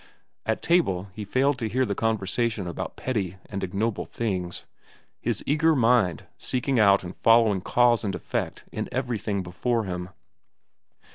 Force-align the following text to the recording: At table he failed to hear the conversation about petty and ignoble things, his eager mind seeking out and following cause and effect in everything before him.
At 0.47 0.63
table 0.63 1.09
he 1.13 1.23
failed 1.23 1.59
to 1.59 1.69
hear 1.69 1.85
the 1.85 1.93
conversation 1.93 2.65
about 2.65 2.95
petty 2.95 3.37
and 3.45 3.63
ignoble 3.63 4.05
things, 4.05 4.65
his 5.19 5.43
eager 5.45 5.75
mind 5.75 6.25
seeking 6.39 6.79
out 6.79 7.03
and 7.03 7.15
following 7.17 7.61
cause 7.61 8.03
and 8.03 8.15
effect 8.15 8.63
in 8.71 8.89
everything 8.91 9.43
before 9.43 9.83
him. 9.83 10.09